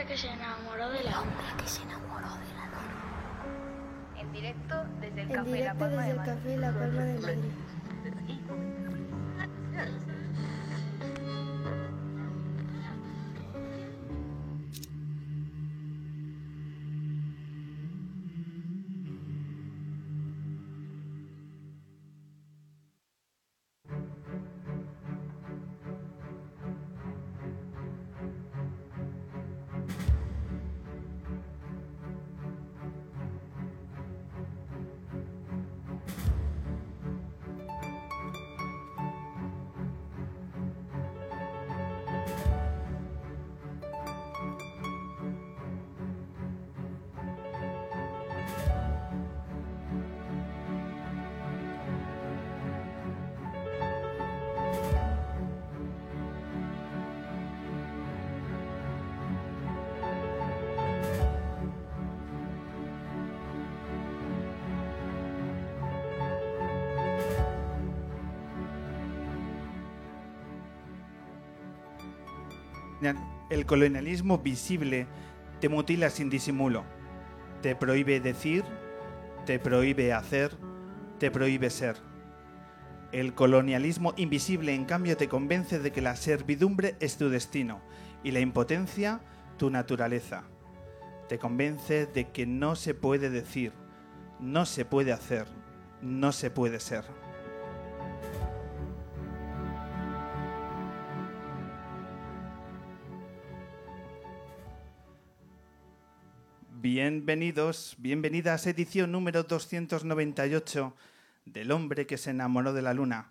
[0.00, 4.18] hombre que se enamoró de la hombre que se enamoró de la luna.
[4.18, 6.24] En directo desde el En Café La Palma desde de el.
[6.24, 7.69] Café La Palma de Madrid.
[73.50, 75.08] El colonialismo visible
[75.60, 76.84] te mutila sin disimulo.
[77.62, 78.62] Te prohíbe decir,
[79.44, 80.56] te prohíbe hacer,
[81.18, 81.96] te prohíbe ser.
[83.10, 87.80] El colonialismo invisible, en cambio, te convence de que la servidumbre es tu destino
[88.22, 89.20] y la impotencia
[89.58, 90.44] tu naturaleza.
[91.28, 93.72] Te convence de que no se puede decir,
[94.38, 95.48] no se puede hacer,
[96.02, 97.04] no se puede ser.
[106.92, 110.96] Bienvenidos, bienvenidas edición número 298
[111.44, 113.30] del hombre que se enamoró de la luna.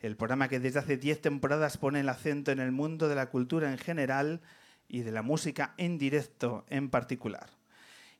[0.00, 3.30] El programa que desde hace 10 temporadas pone el acento en el mundo de la
[3.30, 4.42] cultura en general
[4.86, 7.48] y de la música en directo en particular.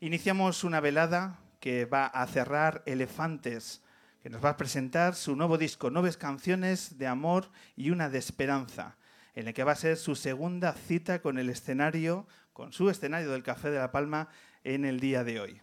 [0.00, 3.82] Iniciamos una velada que va a cerrar Elefantes,
[4.22, 8.16] que nos va a presentar su nuevo disco, nueve canciones de amor y una de
[8.16, 8.96] esperanza,
[9.34, 13.30] en el que va a ser su segunda cita con el escenario, con su escenario
[13.30, 14.30] del Café de la Palma
[14.64, 15.60] en el día de hoy.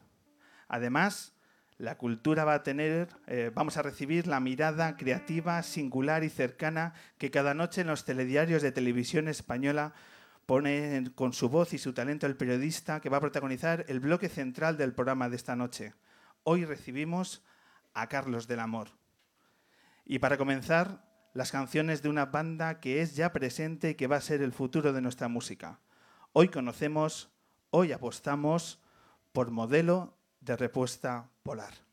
[0.67, 1.33] Además,
[1.77, 6.93] la cultura va a tener, eh, vamos a recibir la mirada creativa, singular y cercana
[7.17, 9.93] que cada noche en los telediarios de televisión española
[10.47, 14.29] pone con su voz y su talento el periodista que va a protagonizar el bloque
[14.29, 15.93] central del programa de esta noche.
[16.43, 17.43] Hoy recibimos
[17.93, 18.89] a Carlos del Amor.
[20.05, 24.15] Y para comenzar, las canciones de una banda que es ya presente y que va
[24.15, 25.79] a ser el futuro de nuestra música.
[26.33, 27.29] Hoy conocemos,
[27.69, 28.81] hoy apostamos
[29.37, 31.86] por modelo de respuesta polar.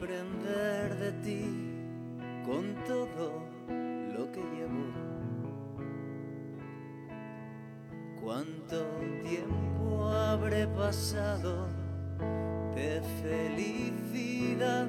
[0.00, 1.44] Aprender de ti
[2.46, 3.44] con todo
[4.16, 4.86] lo que llevo?
[8.22, 8.82] ¿Cuánto
[9.22, 11.68] tiempo habré pasado
[12.74, 14.88] de felicidad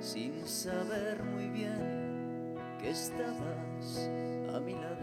[0.00, 4.10] sin saber muy bien que estabas
[4.54, 4.98] a mi lado.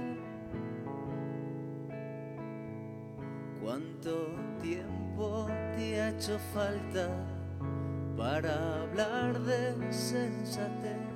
[3.61, 4.29] ¿Cuánto
[4.61, 7.34] tiempo te ha hecho falta
[8.15, 11.14] para hablar de sensatez?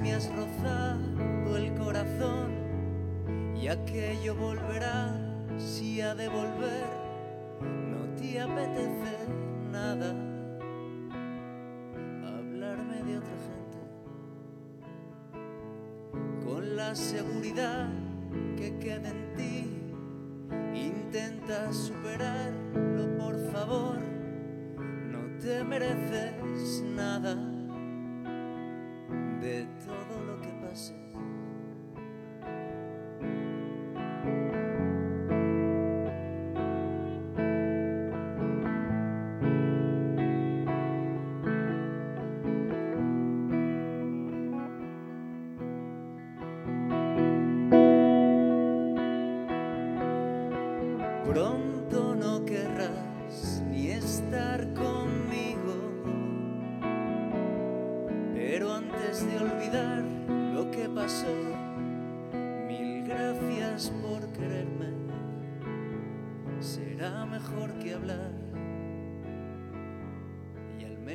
[0.00, 2.52] Me has rozado el corazón
[3.54, 5.14] y aquello volverá
[5.58, 6.86] si ha de volver.
[7.60, 9.28] No te apetece
[9.70, 10.14] nada
[12.26, 13.78] hablarme de otra gente.
[16.44, 17.88] Con la seguridad
[18.56, 19.68] que queda en ti,
[20.74, 23.98] intenta superarlo por favor.
[25.40, 27.53] te mereces nada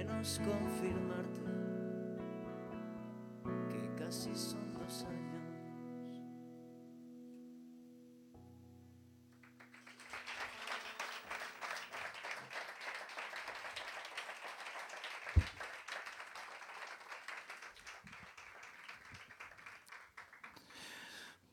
[0.05, 1.41] confirmarte
[3.69, 4.31] que casi.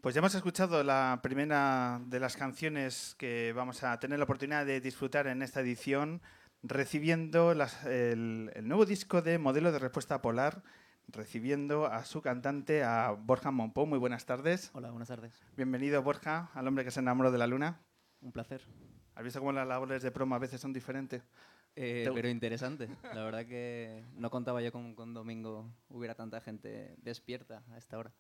[0.07, 4.65] Pues ya hemos escuchado la primera de las canciones que vamos a tener la oportunidad
[4.65, 6.23] de disfrutar en esta edición,
[6.69, 10.63] recibiendo las- el, el nuevo disco de Modelo de Respuesta Polar,
[11.09, 13.87] recibiendo a su cantante, a Borja Monpó.
[13.87, 14.71] Muy buenas tardes.
[14.75, 15.41] Hola, buenas tardes.
[15.57, 17.81] Bienvenido, Borja, al hombre que se enamoró de la luna.
[18.21, 18.63] Un placer.
[19.15, 21.23] ¿Has visto cómo las labores de promo a veces son diferentes?
[21.77, 22.89] Eh, pero interesante.
[23.15, 27.77] La verdad que no contaba yo con que un domingo hubiera tanta gente despierta a
[27.79, 28.13] esta hora.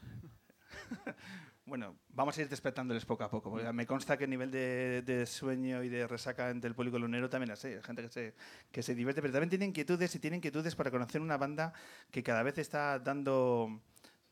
[1.64, 3.50] Bueno, vamos a ir despertándoles poco a poco.
[3.50, 6.98] porque me consta que el nivel de, de sueño y de resaca entre el público
[6.98, 7.68] lunero también es así.
[7.68, 8.34] Hay gente que se,
[8.72, 11.72] que se divierte, pero también tiene inquietudes y tiene inquietudes para conocer una banda
[12.10, 13.80] que cada vez está dando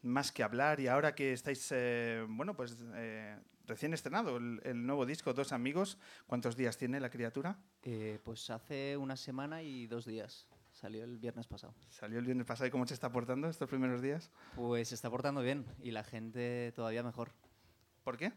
[0.02, 4.84] más que hablar y ahora que estáis, eh, bueno, pues eh, recién estrenado el, el
[4.84, 7.58] nuevo disco, Dos Amigos, ¿cuántos días tiene la criatura?
[7.82, 10.48] Eh, pues hace una semana y dos días.
[10.80, 11.74] Salió el viernes pasado.
[11.90, 14.30] Salió el viernes pasado y cómo se está portando estos primeros días.
[14.56, 17.32] Pues se está portando bien y la gente todavía mejor.
[18.02, 18.32] ¿Por qué?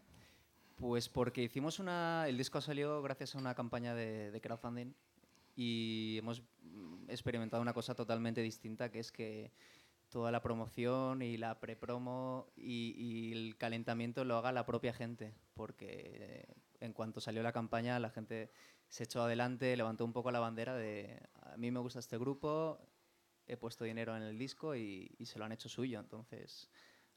[0.75, 2.25] Pues porque hicimos una...
[2.27, 4.93] El disco salió gracias a una campaña de, de crowdfunding
[5.55, 9.53] y hemos mm, experimentado una cosa totalmente distinta, que es que
[10.09, 15.33] toda la promoción y la prepromo y, y el calentamiento lo haga la propia gente,
[15.53, 16.45] porque eh,
[16.81, 18.51] en cuanto salió la campaña la gente
[18.93, 22.77] se echó adelante, levantó un poco la bandera de a mí me gusta este grupo,
[23.47, 26.69] he puesto dinero en el disco y, y se lo han hecho suyo, entonces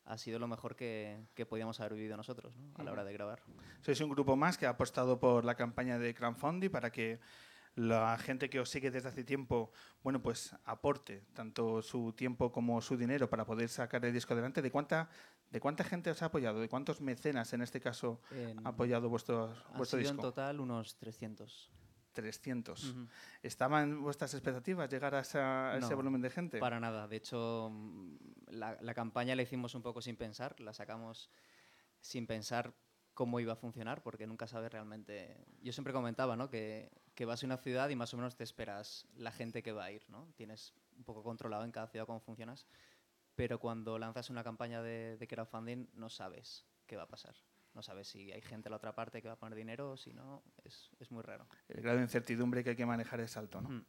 [0.06, 2.72] ha sido lo mejor que, que podíamos haber vivido nosotros ¿no?
[2.76, 3.42] a la hora de grabar.
[3.82, 7.20] Sois un grupo más que ha apostado por la campaña de crowdfunding para que
[7.74, 9.70] la gente que os sigue desde hace tiempo,
[10.02, 14.62] bueno, pues aporte tanto su tiempo como su dinero para poder sacar el disco adelante.
[14.62, 15.10] ¿De cuánta,
[15.50, 16.60] de cuánta gente os ha apoyado?
[16.60, 20.22] ¿De cuántos mecenas en este caso En- ha apoyado vuestro, vuestro sido en disco?
[20.22, 21.70] total unos 300.
[22.12, 22.82] 300.
[22.84, 23.06] Ujú.
[23.42, 26.58] ¿Estaban vuestras expectativas llegar a, esa- a ese volumen de gente?
[26.58, 27.06] Para nada.
[27.08, 28.16] De hecho, mm,
[28.48, 31.30] la, la campaña la hicimos un poco sin pensar, la sacamos
[32.00, 32.74] sin pensar
[33.12, 35.44] cómo iba a funcionar, porque nunca sabes realmente.
[35.62, 36.48] Yo siempre comentaba, ¿no?
[36.50, 39.72] Que, que vas a una ciudad y más o menos te esperas la gente que
[39.72, 40.28] va a ir, ¿no?
[40.36, 42.66] Tienes un poco controlado en cada ciudad cómo funcionas,
[43.36, 47.36] pero cuando lanzas una campaña de, de crowdfunding no sabes qué va a pasar.
[47.74, 49.96] No sabes si hay gente a la otra parte que va a poner dinero o
[49.98, 51.46] si no, es, es muy raro.
[51.68, 53.84] El grado de incertidumbre que hay que manejar es alto, ¿no?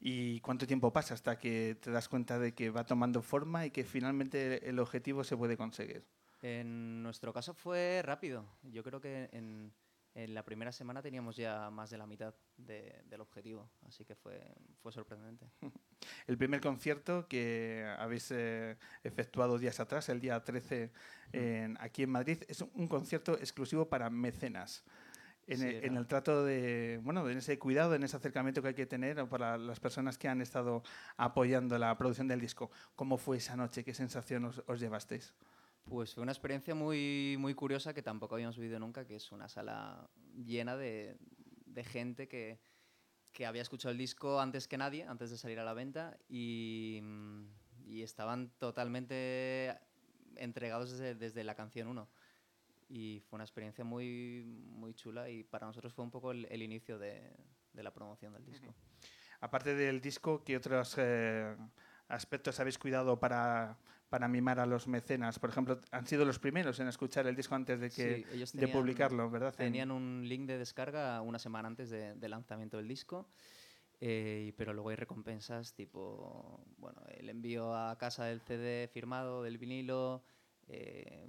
[0.00, 3.70] ¿Y cuánto tiempo pasa hasta que te das cuenta de que va tomando forma y
[3.70, 6.06] que finalmente el objetivo se puede conseguir?
[6.40, 8.46] En nuestro caso fue rápido.
[8.62, 9.74] Yo creo que en,
[10.14, 14.14] en la primera semana teníamos ya más de la mitad de- del objetivo, así que
[14.14, 14.40] fue,
[14.82, 15.46] fue sorprendente.
[16.26, 20.90] El primer concierto que habéis eh, efectuado días atrás, el día 13
[21.32, 24.82] en- aquí en Madrid, es un concierto exclusivo para mecenas.
[25.46, 28.68] En, Sí, el, en el trato de, bueno, en ese cuidado, en ese acercamiento que
[28.68, 30.82] hay que tener para las personas que han estado
[31.16, 32.70] apoyando la producción del disco.
[32.94, 33.82] ¿Cómo fue esa noche?
[33.84, 35.34] ¿Qué sensación os, os llevasteis?
[35.84, 39.48] Pues fue una experiencia muy, muy curiosa que tampoco habíamos vivido nunca, que es una
[39.48, 41.16] sala llena de,
[41.66, 42.60] de gente que,
[43.32, 47.02] que había escuchado el disco antes que nadie, antes de salir a la venta, y,
[47.86, 49.78] y estaban totalmente
[50.36, 52.08] entregados desde, desde la canción 1.
[52.88, 56.62] Y fue una experiencia muy, muy chula y para nosotros fue un poco el, el
[56.62, 57.32] inicio de,
[57.72, 58.74] de la promoción del disco.
[59.40, 61.56] Aparte del disco, ¿qué otros eh,
[62.08, 63.78] aspectos habéis cuidado para,
[64.10, 65.38] para mimar a los mecenas?
[65.38, 68.52] Por ejemplo, han sido los primeros en escuchar el disco antes de, que, Sí, ellos
[68.52, 69.54] de publicarlo, ¿verdad?
[69.58, 73.28] En- Tenían un link de descarga una semana antes de- del lanzamiento del disco,
[74.00, 79.58] eh, pero luego hay recompensas tipo, bueno, el envío a casa del CD firmado, del
[79.58, 80.24] vinilo,
[80.66, 81.28] eh,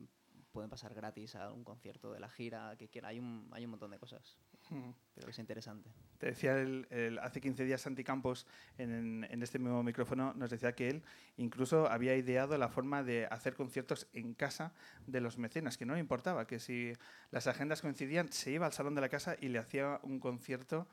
[0.52, 3.10] pueden pasar gratis a un concierto de la gira que quiera.
[3.10, 4.38] Hay un, hay un montón de cosas,
[4.72, 4.90] Mm.
[5.14, 5.90] pero es interesante.
[6.22, 8.46] Te decía el- el- hace 15 días Santi Campos
[8.78, 11.02] en, en este mismo micrófono nos decía que él
[11.38, 14.72] incluso había ideado la forma de hacer conciertos en casa
[15.08, 16.94] de los mecenas, que no le importaba, que si
[17.32, 20.88] las agendas coincidían se iba al salón de la casa y le hacía un concierto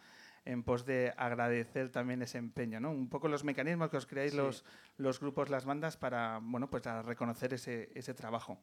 [0.47, 2.91] en pos de agradecer también ese empeño, ¿no?
[2.91, 4.39] Un poco los mecanismos que os creáis Sí.
[4.39, 4.65] los,
[4.97, 8.59] los grupos, las bandas para, bueno, pues a reconocer ese, ese trabajo.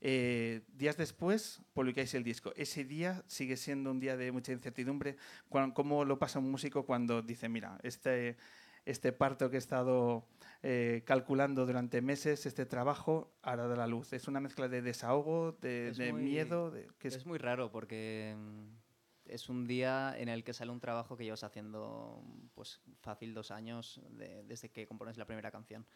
[0.00, 2.52] Eh, días después publicáis el disco.
[2.56, 5.16] Ese día sigue siendo un día de mucha incertidumbre.
[5.48, 8.36] ¿Cómo lo pasa un músico cuando dice, mira, este,
[8.84, 10.26] este parto que he estado
[10.62, 14.12] eh, calculando durante meses, este trabajo, ahora da la luz?
[14.12, 16.70] ¿Es una mezcla de desahogo, de, de muy- miedo?
[16.70, 17.26] De, ¿qué Es, es?
[17.26, 21.42] muy raro porque mm, es un día en el que sale un trabajo que llevas
[21.42, 22.22] haciendo
[22.54, 25.86] pues fácil dos años de- desde que compones la primera canción.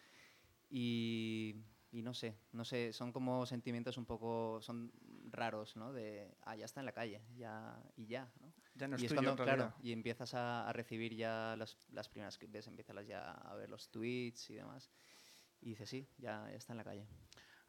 [0.69, 1.57] Y,
[1.93, 4.93] y no sé, no sé, son como sentimientos un poco, son
[5.31, 5.93] raros, ¿no?
[5.93, 8.53] De, ah, ya está en la calle, ya, y ya, ¿no?
[8.75, 12.39] ya no y es cuando, claro, y empiezas a, a recibir ya las, las primeras
[12.39, 14.91] clips, empiezas ya a ver los tweets y demás.
[15.61, 17.07] Y dices, sí, ya, ya está en la calle.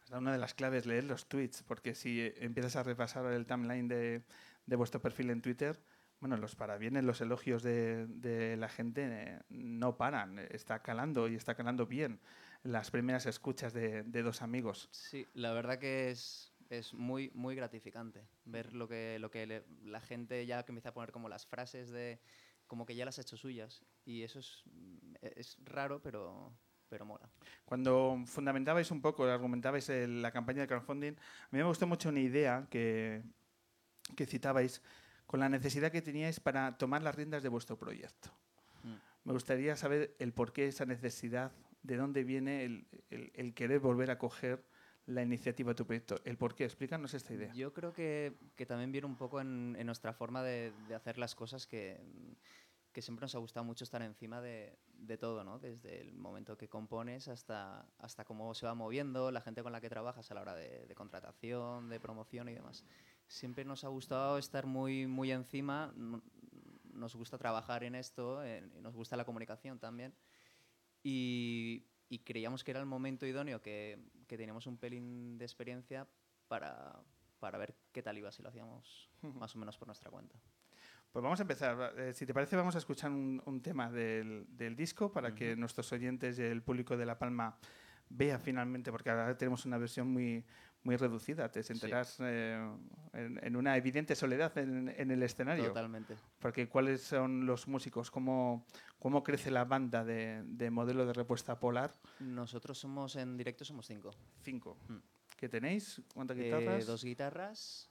[0.03, 3.87] Hasta Una de las claves leer los tweets, porque si empiezas a repasar el timeline
[3.87, 4.23] de,
[4.65, 5.81] de vuestro perfil en Twitter,
[6.19, 11.35] bueno, los parabienes, los elogios de, de la gente eh, no paran, está calando y
[11.35, 12.19] está calando bien
[12.63, 14.87] las primeras escuchas de, de dos amigos.
[14.91, 19.65] Sí, la verdad que es, es muy, muy gratificante ver lo que, lo que le-
[19.83, 22.19] la gente ya que empieza a poner como las frases de
[22.67, 23.83] como que ya las ha hecho suyas.
[24.05, 24.63] Y eso es,
[25.21, 26.53] es raro, pero,
[26.87, 27.29] pero mola.
[27.65, 32.09] Cuando fundamentabais un poco, argumentabais el- la campaña de crowdfunding, a mí me gustó mucho
[32.09, 33.23] una idea que,
[34.15, 34.81] que citabais
[35.25, 38.29] con la necesidad que teníais para tomar las riendas de vuestro proyecto.
[38.83, 38.95] Mm.
[39.25, 41.51] Me gustaría saber el por qué esa necesidad,
[41.83, 44.63] de dónde viene el, el- querer volver a coger
[45.05, 46.15] la iniciativa de tu proyecto.
[46.23, 47.51] El por qué, explícanos esta idea.
[47.53, 51.99] Yo creo que, también viene un poco en, nuestra forma de, hacer las cosas que,
[52.99, 54.77] siempre nos ha gustado mucho estar encima de,
[55.19, 55.59] todo, ¿no?
[55.59, 59.81] Desde el momento que compones hasta, hasta cómo se va moviendo, la gente con la
[59.81, 62.85] que trabajas a la hora de, contratación, de promoción y demás.
[63.27, 66.21] Siempre nos ha gustado estar muy, muy encima, no-
[66.93, 68.41] nos gusta trabajar en esto,
[68.81, 70.13] nos gusta la comunicación también.
[71.03, 76.07] Y, y creíamos que era el momento idóneo, que, que teníamos un pelín de experiencia
[76.47, 77.01] para,
[77.39, 80.39] para ver qué tal iba si lo hacíamos más o menos por nuestra cuenta.
[81.11, 81.93] Pues vamos a empezar.
[81.97, 85.55] Eh, si te parece, vamos a escuchar un, un tema del, del disco para que
[85.55, 87.57] nuestros oyentes y el público de La Palma
[88.09, 90.45] vea finalmente, porque ahora tenemos una versión muy,
[90.83, 91.51] muy reducida.
[91.51, 92.59] Te sentirás eh,
[93.13, 95.67] en, en una evidente soledad en, en el escenario.
[95.67, 96.15] Totalmente.
[96.39, 98.65] Porque cuáles son los músicos, cómo,
[98.99, 101.93] cómo crece la banda de, de modelo de respuesta polar.
[102.19, 104.11] Nosotros somos en directo somos cinco.
[104.41, 104.77] Cinco.
[104.87, 104.97] Mm.
[105.37, 106.01] ¿Qué tenéis?
[106.13, 106.85] ¿Cuántas Eh, guitarras?
[106.85, 107.89] dos guitarras,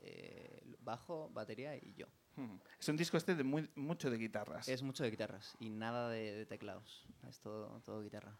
[0.00, 2.06] eh, bajo, batería y yo.
[2.36, 2.56] Mm.
[2.80, 4.68] Es un disco este de muy, mucho de guitarras.
[4.68, 7.06] Es mucho de guitarras y nada de, de teclados.
[7.28, 8.36] Es todo, todo guitarra.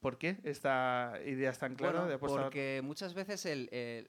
[0.00, 4.08] ¿Por qué esta idea es tan clara Bueno, de porque muchas veces el, el-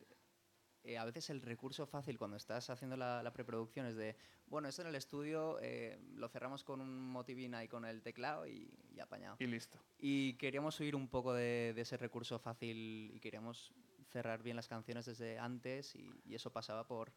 [0.83, 4.15] eh, a veces el recurso fácil cuando estás haciendo la, la preproducción es de,
[4.45, 8.47] bueno, esto en el estudio eh, lo cerramos con un motivina y con el teclado
[8.47, 9.35] y, y apañado.
[9.39, 9.77] Y listo.
[9.97, 13.73] Y queríamos huir un poco de, de ese recurso fácil y queríamos
[14.09, 17.11] cerrar bien las canciones desde antes y, y eso pasaba por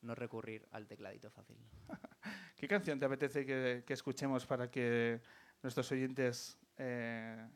[0.00, 1.56] no recurrir al tecladito fácil.
[2.56, 5.20] ¿Qué canción te apetece que, que escuchemos para que
[5.62, 7.48] nuestros oyentes eh,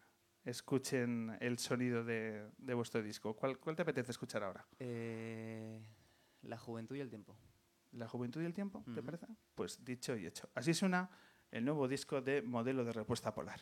[0.44, 3.34] escuchen el sonido de, de vuestro disco?
[3.34, 4.66] ¿Cuál, cuál te apetece escuchar ahora?
[4.78, 5.80] Eh,
[6.42, 7.36] la juventud y el tiempo.
[7.92, 8.84] ¿La juventud y el tiempo?
[8.94, 9.26] ¿Te parece?
[9.54, 10.48] Pues dicho y hecho.
[10.54, 11.10] Así suena
[11.50, 13.60] el nuevo disco de Modelo de Respuesta Polar.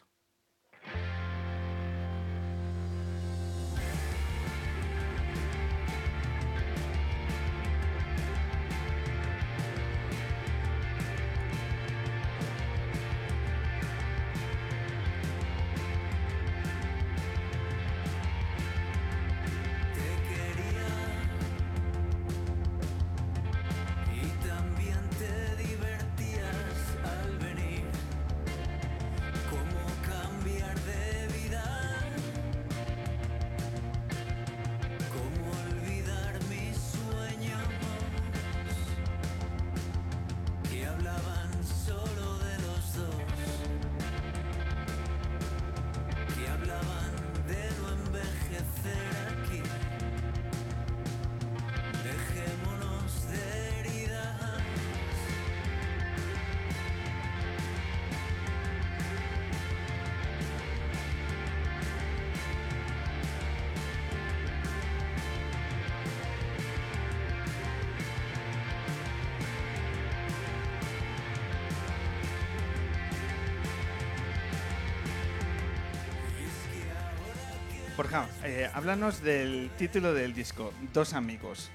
[78.10, 81.70] Borja, eh, háblanos del título del disco, Dos Amigos,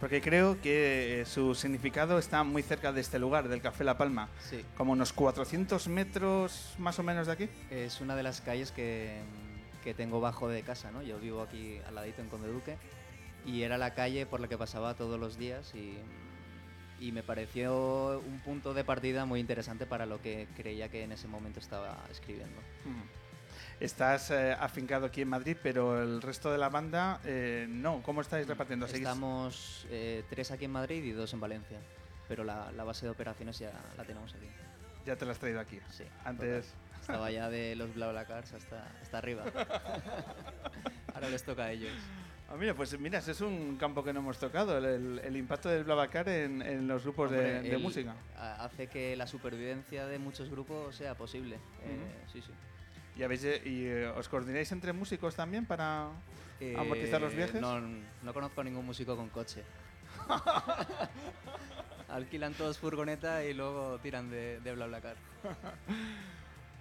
[0.00, 3.98] porque creo que eh, su significado está muy cerca de este lugar, del Café La
[3.98, 7.48] Palma, Sí, como unos 400 metros más o menos de aquí.
[7.70, 9.20] es una de las calles que,
[9.82, 11.02] que tengo bajo de casa, ¿no?
[11.02, 12.78] Yo vivo aquí al ladito en Conde Duque
[13.44, 15.98] y era la calle por la que pasaba todos los días y,
[16.98, 21.12] y me pareció un punto de partida muy interesante para lo que creía que en
[21.12, 22.58] ese momento estaba escribiendo.
[23.80, 28.02] Estás eh, afincado aquí en Madrid, pero el resto de la banda eh, no.
[28.02, 28.86] ¿Cómo estáis repartiendo?
[28.86, 31.78] ¿Seguís- Estamos eh, tres aquí en Madrid y dos en Valencia,
[32.28, 34.46] pero la, la base de operaciones ya la tenemos aquí.
[35.04, 35.78] Ya te lo has traído aquí.
[35.90, 36.66] Sí, Antes.
[36.66, 37.00] total.
[37.00, 39.44] Estaba ya de los BlaBlaCars hasta, hasta arriba.
[41.14, 41.92] Ahora les toca a ellos.
[42.48, 46.28] Ah, mira, pues mira, es un campo que no hemos tocado, el, impacto del Blablacar
[46.28, 48.14] en, en los grupos de, Hombre, de él música.
[48.36, 51.56] ha- Hace que la supervivencia de muchos grupos sea posible.
[51.56, 52.52] Eh, sí, sí.
[53.16, 56.08] ¿Y, habéis, eh, y eh, os coordináis entre músicos también para
[56.76, 57.60] amortizar los Eh, viajes?
[57.60, 59.62] No, no conozco a ningún músico con coche.
[62.08, 65.16] Alquilan todos furgoneta y luego tiran de, de BlaBlaCar.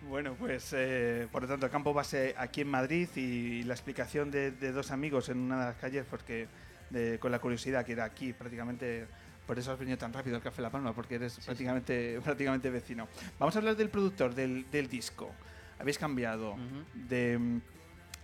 [0.09, 4.51] Bueno, pues eh, por lo tanto, campo base aquí en Madrid y la explicación de,
[4.51, 6.49] de dos amigos en una de las calles, porque
[6.89, 9.07] de- con la curiosidad que era aquí prácticamente.
[9.47, 13.07] Por eso has venido tan rápido al Café La Palma, porque eres prácticamente, prácticamente vecino.
[13.39, 15.31] Vamos a hablar del productor del, del disco.
[15.83, 16.55] Habéis cambiado
[16.93, 17.61] de mm,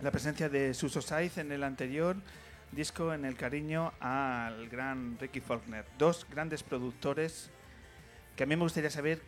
[0.00, 2.16] la presencia de Suso Saiz en el anterior
[2.72, 5.84] disco en el cariño al gran Ricky Faulkner.
[5.98, 7.50] Dos grandes productores
[8.34, 9.20] que a mí me gustaría saber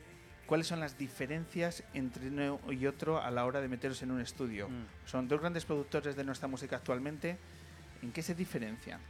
[0.46, 4.22] cuáles son las diferencias entre uno y otro a la hora de meteros en un
[4.22, 4.70] estudio.
[4.70, 4.86] Mm.
[5.04, 7.36] Son dos grandes productores de nuestra música actualmente.
[8.00, 9.02] ¿En qué se diferencian?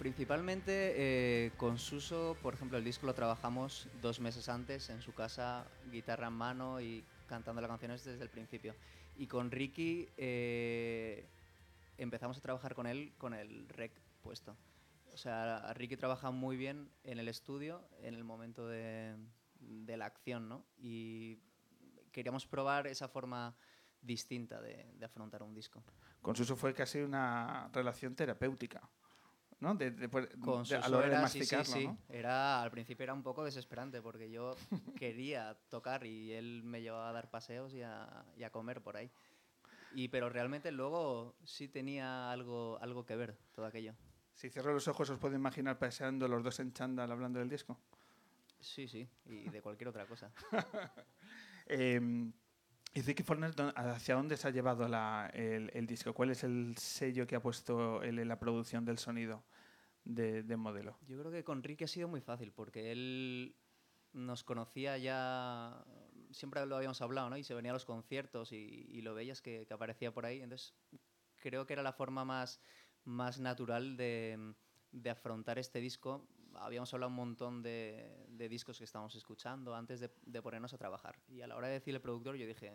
[0.00, 5.14] Principalmente eh, con Suso, por ejemplo, el disco lo trabajamos dos meses antes en su
[5.14, 8.74] casa, guitarra en mano y cantando las canciones desde el principio.
[9.16, 11.28] Y con Ricky eh,
[11.98, 14.56] empezamos a trabajar con él con el rec puesto.
[15.12, 19.16] O sea, Ricky trabaja muy bien en el estudio en el momento de,
[19.60, 20.64] de la acción, ¿no?
[20.76, 21.38] Y
[22.12, 23.54] queríamos probar esa forma
[24.02, 25.82] distinta de, de afrontar un disco.
[26.20, 28.88] Con Suso fue casi una relación terapéutica,
[29.60, 29.74] ¿no?
[29.74, 31.86] De, de- de- Con de- a Suso la hora de era, sí, sí, masticarlo, sí.
[31.86, 31.98] ¿no?
[32.08, 34.54] Era, al principio era un poco desesperante porque yo
[35.00, 38.96] quería tocar y él me llevaba a dar paseos y a, y a comer por
[38.96, 39.10] ahí.
[39.94, 43.94] Y, pero realmente luego sí tenía algo, algo que ver todo aquello.
[44.34, 47.80] Si cierro los ojos os puedo imaginar paseando los dos en chándal hablando del disco.
[48.60, 50.30] Sí, sí, y de cualquier otra cosa.
[51.68, 52.00] Eh,
[52.96, 53.22] ¿Y Ricky
[53.54, 56.14] dó- hacia dónde se ha llevado la- el, disco?
[56.14, 59.44] ¿Cuál es el sello que ha puesto él en la producción del sonido
[60.06, 60.96] de, de modelo?
[61.06, 63.54] Yo creo que con Ricky ha sido muy fácil porque él
[64.14, 65.84] nos conocía ya,
[66.30, 67.36] siempre lo habíamos hablado, ¿no?
[67.36, 70.40] Y se venía a los conciertos y, y lo veías que, que aparecía por ahí.
[70.40, 70.72] Entonces
[71.42, 72.62] creo que era la forma más,
[73.04, 74.54] más natural de,
[74.92, 76.26] de afrontar este disco.
[76.58, 80.78] Habíamos hablado un montón de, de discos que estábamos escuchando antes de, de ponernos a
[80.78, 81.18] trabajar.
[81.28, 82.72] Y a la hora de decirle al productor, yo dije,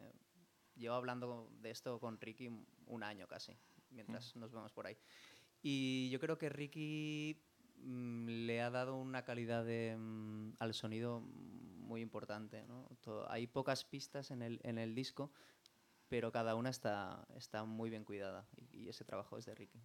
[0.75, 2.49] llevo hablando de esto con Ricky
[2.87, 3.53] un año casi,
[3.89, 4.97] mientras nos vemos por ahí.
[5.61, 7.41] Y yo creo que Ricky
[7.77, 12.65] mm, le ha dado una calidad de, mm, al sonido muy importante.
[12.67, 12.87] ¿no?
[13.01, 15.31] To- hay pocas pistas en el, en el disco,
[16.07, 18.47] pero cada una está, está muy bien cuidada.
[18.55, 19.79] Y, y ese trabajo es de Ricky.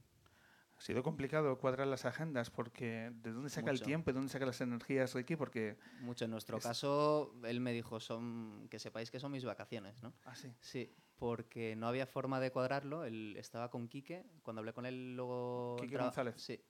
[0.79, 4.45] Ha sido complicado cuadrar las agendas porque ¿de dónde saca el tiempo y dónde saca
[4.45, 5.35] las energías Ricky?
[5.37, 5.79] Porque...
[6.01, 10.03] Mucho en nuestro Es- caso, él me dijo, son, que sepáis que son mis vacaciones,
[10.03, 10.13] ¿no?
[10.27, 10.53] Ah, sí.
[10.61, 13.05] Sí, porque no había forma de cuadrarlo.
[13.07, 14.27] Él estaba con Quique.
[14.43, 15.77] Cuando hablé con él, luego.
[15.77, 16.35] Quique entraba- González.
[16.37, 16.61] Sí.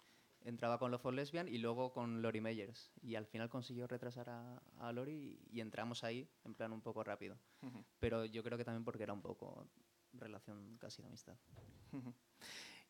[0.45, 2.92] Entraba con Love for Lesbian y luego con Lori Meyers.
[3.03, 6.81] Y al final consiguió retrasar a, a Lori y, y entramos ahí, en plan un
[6.83, 7.37] poco rápido.
[7.99, 9.66] Pero yo creo que también porque era un poco
[10.12, 11.37] relación casi de amistad.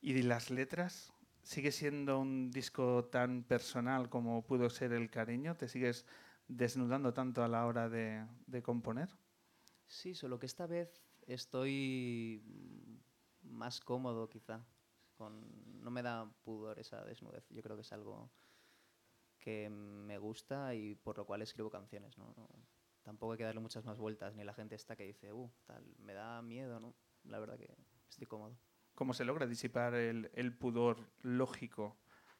[0.00, 1.12] ¿Y las letras?
[1.42, 5.56] ¿Sigue siendo un disco tan personal como pudo ser El Cariño?
[5.56, 6.06] ¿Te sigues
[6.48, 9.08] desnudando tanto a la hora de, de componer?
[9.86, 12.96] Sí, solo que esta vez estoy mm,
[13.56, 14.64] más cómodo quizá.
[15.16, 17.48] Con, no me da pudor esa desnudez.
[17.50, 18.30] Yo creo que es algo
[19.38, 22.18] que me gusta y por lo cual escribo canciones.
[22.18, 22.34] ¿no?
[22.36, 22.48] No-
[23.02, 25.84] tampoco hay que darle muchas más vueltas, ni la gente está que dice, uh, tal,
[25.98, 26.94] me da miedo, ¿no?
[27.24, 27.72] La verdad que
[28.10, 28.58] estoy cómodo.
[28.96, 31.96] ¿Cómo se logra disipar el, el pudor lógico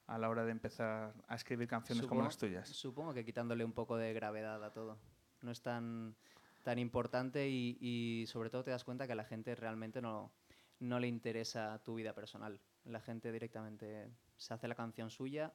[0.06, 2.68] a la hora de empezar a escribir canciones como Supongo- las tuyas?
[2.68, 4.98] Supongo que quitándole un poco de gravedad a todo.
[5.42, 6.16] No es tan,
[6.64, 10.32] tan importante y, y sobre todo te das cuenta que a la gente realmente no,
[10.80, 12.58] no le interesa tu vida personal.
[12.84, 15.52] La gente directamente se hace la canción suya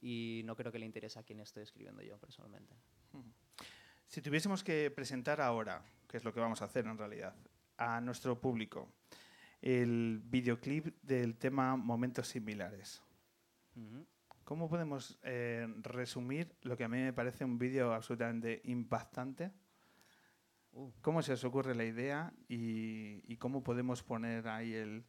[0.00, 2.74] y no creo que le interese a quién estoy escribiendo yo personalmente.
[4.06, 7.34] Si tuviésemos que presentar ahora, que es lo que vamos a hacer en realidad,
[7.78, 8.88] a nuestro público,
[9.62, 13.02] el videoclip del tema Momentos Similares.
[13.74, 14.06] Ujú.
[14.44, 19.52] ¿Cómo podemos eh, resumir lo que a mí me parece un vídeo absolutamente impactante?
[20.72, 25.04] Uh, ¿Cómo se os ocurre la idea y, y cómo podemos poner ahí el,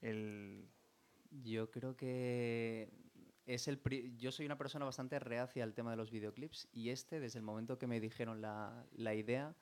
[0.00, 0.68] el-
[1.30, 2.90] Yo creo que
[3.46, 6.90] es el pri- yo soy una persona bastante reacia al tema de los videoclips y
[6.90, 9.54] este, desde el momento que me dijeron la, la idea,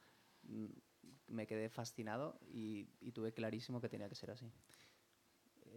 [1.28, 4.50] me quedé fascinado y, tuve clarísimo que tenía que ser así.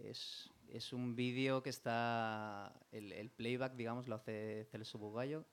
[0.04, 5.44] Es, es un vídeo que está, el, playback, digamos, lo hace Celso Bugallo,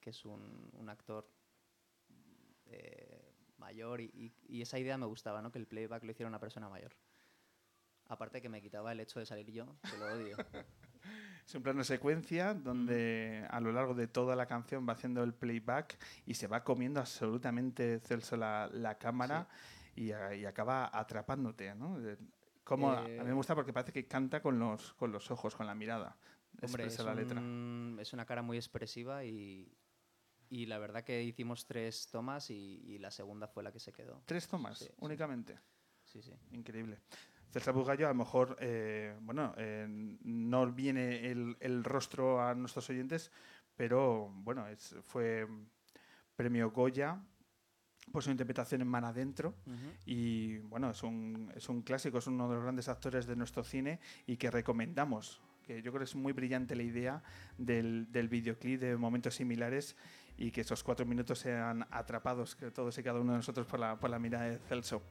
[0.00, 1.28] que es un, actor
[2.66, 5.52] eh, mayor y, y- y esa idea me gustaba, ¿no?
[5.52, 6.92] Que el playback lo hiciera una persona mayor.
[8.06, 10.36] Aparte que me quitaba el hecho de salir yo, que lo odio.
[11.46, 15.34] Es un plano secuencia donde a lo largo de toda la canción va haciendo el
[15.34, 19.48] playback y se va comiendo absolutamente Celso la, la cámara
[19.94, 21.98] y, a- y acaba atrapándote, ¿no?
[22.00, 22.16] Eh,
[22.64, 25.56] Como, A mí me Eh, gusta porque parece que canta con los, con los ojos,
[25.56, 26.16] con la mirada.
[26.62, 27.40] Hombre, es, la letra.
[27.40, 29.76] un- es una cara muy expresiva y,
[30.48, 32.54] y la verdad que hicimos tres tomas y,
[32.86, 34.22] y la segunda fue la que se quedó.
[34.26, 34.92] Tres tomas Sí, sí.
[35.00, 35.58] únicamente.
[36.04, 36.32] Sí, sí.
[36.52, 37.00] Increíble.
[37.52, 39.86] César Bugallo, a lo mejor, eh, bueno, eh,
[40.22, 43.30] no viene el, el rostro a nuestros oyentes,
[43.76, 45.46] pero bueno, es, fue
[46.34, 47.20] premio Goya
[48.10, 49.54] por su interpretación en Man Adentro.
[50.06, 53.62] Y bueno, es un, es un clásico, es uno de los grandes actores de nuestro
[53.62, 55.40] cine y que recomendamos.
[55.62, 57.22] Que yo creo que es muy brillante la idea
[57.56, 59.96] del, del videoclip de momentos similares
[60.36, 63.78] y que esos cuatro minutos sean atrapados, que todos y cada uno de nosotros por
[63.78, 65.02] la, por la mirada de Celso.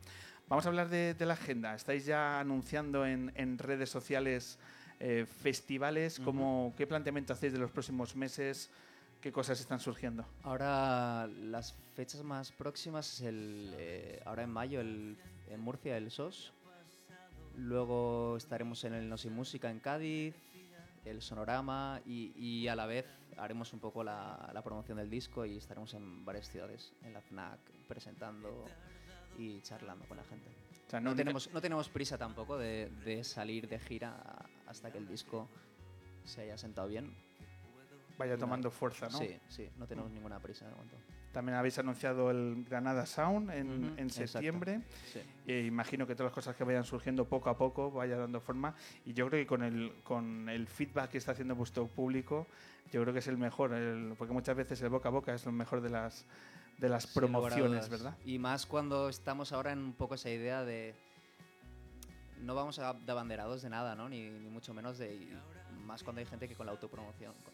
[0.52, 1.74] Vamos a hablar de, de la agenda.
[1.76, 4.60] ¿Estáis ya anunciando en, en redes sociales
[5.00, 6.20] eh, festivales?
[6.20, 6.26] Ujú.
[6.26, 8.70] ¿Cómo- ¿Qué planteamiento hacéis de los próximos meses?
[9.22, 10.26] ¿Qué cosas están surgiendo?
[10.44, 16.12] Ahora las fechas más próximas es el eh, ahora en mayo el, en Murcia el
[16.12, 16.52] SOS.
[17.56, 20.36] Luego estaremos en el No Sin Música en Cádiz,
[21.06, 23.06] el Sonorama y, y a la vez
[23.38, 27.22] haremos un poco la, la promoción del disco y estaremos en varias ciudades, en la
[27.22, 28.66] FNAC, presentando
[29.42, 30.48] y charlando con la gente.
[30.88, 34.16] O sea, No única- tenemos, no tenemos prisa tampoco de, de salir de gira
[34.68, 35.48] hasta que el disco
[36.26, 37.14] se haya sentado bien.
[38.18, 39.18] vaya no- tomando fuerza, ¿no?
[39.18, 40.96] Sí, sí, no tenemos ninguna prisa de momento.
[41.32, 44.82] También habéis anunciado el Granada Sound en, en septiembre.
[45.12, 45.22] Sí.
[45.48, 48.76] E imagino que todas las cosas que vayan surgiendo poco a poco vaya dando forma.
[49.06, 52.48] Y yo creo que con el, con el feedback que está haciendo vuestro público,
[52.92, 53.74] yo creo que es el mejor.
[53.74, 56.26] el- porque muchas veces el boca a boca es lo mejor de las,
[56.82, 57.88] de las promociones.
[57.90, 58.18] ¿verdad?
[58.26, 60.94] Y más cuando estamos ahora en un poco esa idea de.
[62.42, 64.10] No vamos a de abanderados de nada, ¿no?
[64.10, 65.30] Ni, ni mucho menos de.
[65.86, 67.54] más cuando hay gente que con la autopromoción con-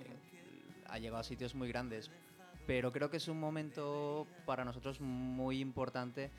[0.00, 0.16] eh,
[0.88, 2.10] ha llegado a sitios muy grandes.
[2.66, 6.30] Pero creo que es un momento para nosotros muy importante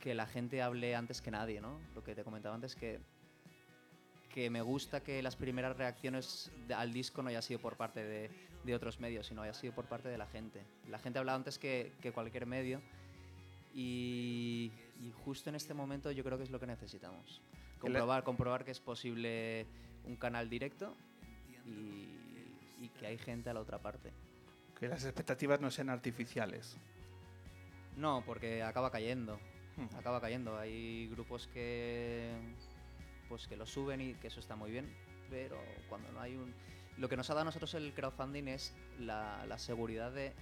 [0.00, 1.78] que la gente hable antes que nadie, ¿no?
[1.94, 3.00] Lo que te comentaba antes, que,
[4.36, 8.30] que me gusta que las primeras reacciones al disco no haya sido por parte de,
[8.64, 10.62] de otros medios, sino haya sido por parte de la gente.
[10.90, 12.82] La gente ha hablado antes que, que cualquier medio
[13.72, 14.70] y,
[15.00, 17.40] y justo en este momento yo creo que es lo que necesitamos.
[17.78, 19.64] Comprobar, comprobar que es posible
[20.04, 20.94] un canal directo
[21.64, 24.12] y, y que hay gente a la otra parte.
[24.78, 26.76] Que las expectativas no sean artificiales.
[27.96, 29.40] No, porque acaba cayendo.
[29.78, 29.96] Ujú.
[29.96, 30.58] Acaba cayendo.
[30.58, 32.34] Hay grupos que
[33.28, 34.92] pues que lo suben y que eso está muy bien,
[35.30, 35.58] pero
[35.88, 36.54] cuando no hay un
[36.98, 40.32] lo que nos ha dado a nosotros el crowdfunding es la, la seguridad de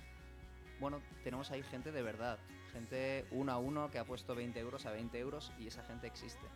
[0.81, 2.39] bueno, tenemos ahí gente de verdad,
[2.73, 6.07] gente uno a uno que ha puesto 20 euros a 20 euros y esa gente
[6.07, 6.47] existe.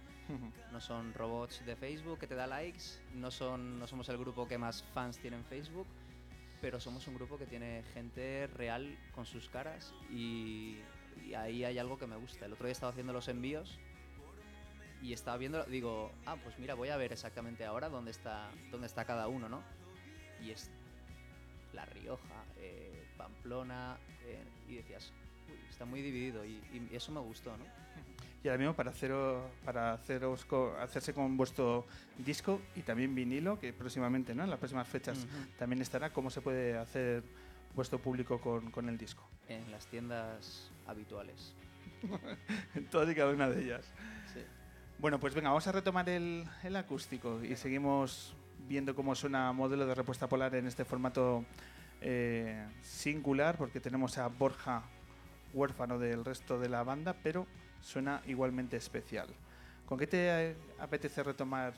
[0.72, 4.46] No son robots de Facebook que te da likes, no, son, no somos el grupo
[4.46, 5.86] que más fans tiene en Facebook,
[6.60, 10.76] pero somos un grupo que tiene gente real con sus caras y,
[11.24, 12.44] y ahí hay algo que me gusta.
[12.44, 13.78] El otro día estaba haciendo los envíos
[15.02, 18.86] y estaba viendo, digo, ah, pues mira, voy a ver exactamente ahora dónde está, dónde
[18.86, 19.62] está cada uno, ¿no?
[20.42, 20.70] Y es
[21.72, 25.12] La Rioja, eh, Pamplona, eh, y decías,
[25.48, 27.64] uy, está muy dividido y, y eso me gustó, ¿no?
[28.44, 30.46] Y ahora mismo para, haceros, para haceros
[30.80, 34.44] hacerse con vuestro disco y también vinilo, que próximamente, ¿no?
[34.44, 35.56] En las próximas fechas Ujú.
[35.58, 37.24] también estará, ¿cómo se puede hacer
[37.74, 39.28] vuestro público con, con el disco?
[39.48, 41.54] En las tiendas habituales.
[42.74, 43.92] En todas y cada una de ellas.
[45.00, 48.34] Bueno, pues venga, vamos a retomar el, el acústico y seguimos
[48.66, 51.44] viendo cómo suena modelo de respuesta polar en este formato
[52.00, 54.82] eh, singular, porque tenemos a Borja
[55.54, 57.46] huérfano del resto de la banda, pero
[57.80, 59.28] suena igualmente especial.
[59.86, 61.74] ¿Con qué te eh, apetece retomar?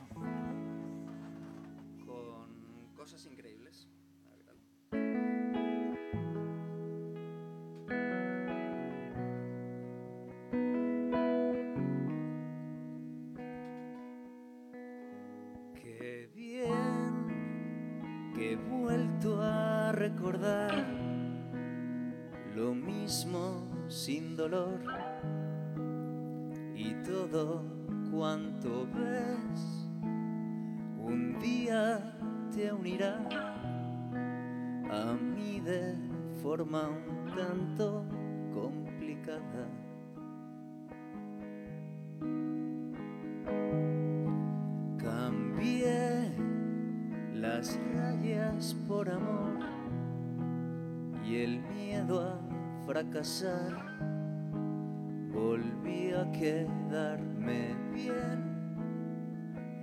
[36.71, 38.05] Forma un tanto
[38.55, 39.67] complicada.
[44.99, 46.33] Cambié
[47.35, 49.59] las rayas por amor
[51.25, 52.39] y el miedo a
[52.87, 53.91] fracasar.
[55.33, 58.51] Volví a quedarme bien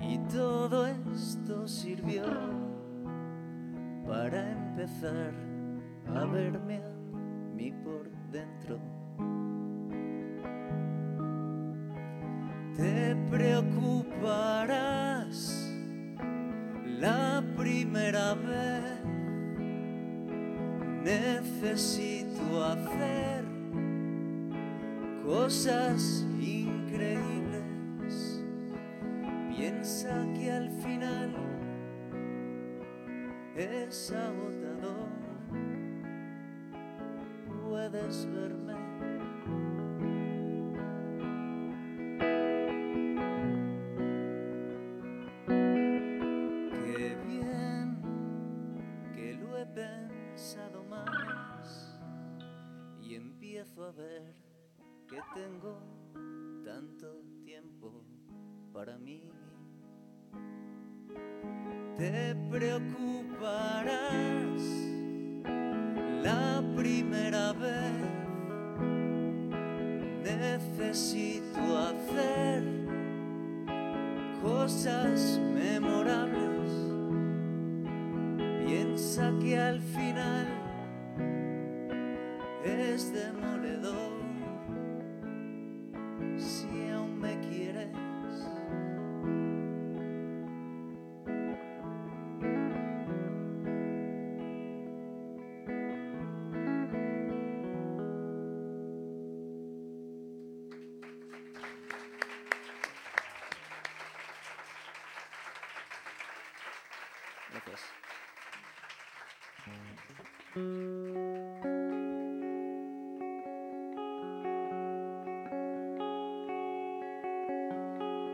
[0.01, 2.23] y todo esto sirvió
[4.05, 5.46] para empezar
[6.15, 6.89] a verme a
[7.55, 8.79] mí por dentro.
[12.75, 15.71] Te preocuparás
[16.85, 18.83] la primera vez.
[21.03, 23.45] Necesito hacer
[25.25, 28.43] cosas increíbles.
[29.55, 31.35] Piensa que al final
[33.55, 34.56] es agotador.
[37.77, 38.96] Puedes verme.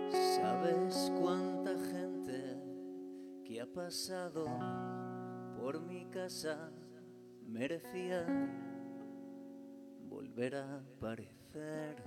[0.09, 2.57] ¿Sabes cuánta gente
[3.43, 4.45] que ha pasado
[5.57, 6.71] por mi casa
[7.45, 8.25] merecía
[10.07, 12.01] volver a aparecer?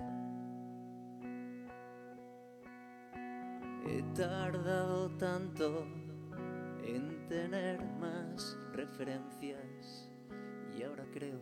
[3.85, 5.85] He tardado tanto
[6.83, 10.06] en tener más referencias
[11.17, 11.39] creo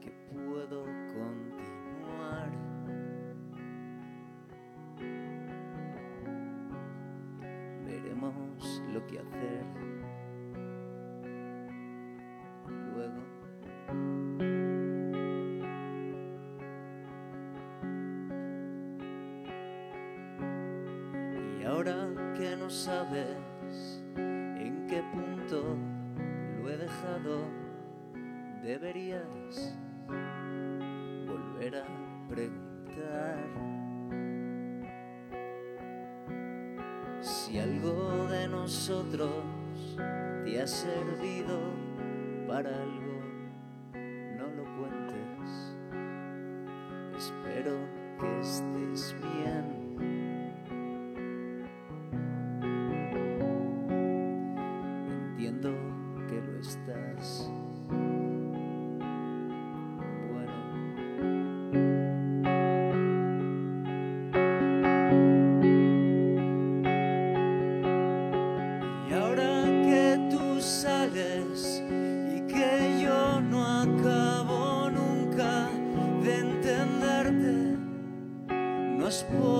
[0.00, 2.50] que puedo continuar.
[7.86, 9.64] Veremos lo que hacer
[12.94, 13.22] luego.
[21.60, 25.76] Y ahora que no sabes en qué punto
[26.60, 27.67] lo he dejado,
[28.68, 29.74] deberías
[31.26, 31.86] volver a
[32.28, 33.38] preguntar
[37.22, 39.30] si algo de nosotros
[40.44, 41.58] te ha servido
[42.46, 43.07] para algo,
[71.36, 75.68] y que yo no acabo nunca
[76.22, 77.76] de entenderte,
[78.98, 79.57] nos podremos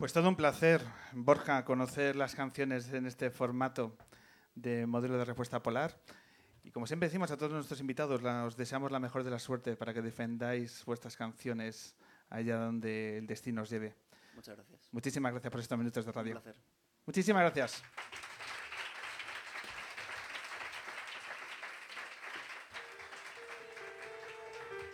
[0.00, 0.80] Pues todo un placer,
[1.12, 3.98] Borja, conocer las canciones en este formato
[4.54, 5.94] de modelo de respuesta polar.
[6.64, 9.38] Y como siempre decimos a todos nuestros invitados, la- os deseamos la mejor de la
[9.38, 11.96] suerte para que defendáis vuestras canciones
[12.30, 13.94] allá donde el destino os lleve.
[14.34, 14.88] Muchas gracias.
[14.90, 16.32] Muchísimas gracias por estos minutos de Un radio.
[16.32, 16.56] placer.
[17.04, 17.82] Muchísimas gracias.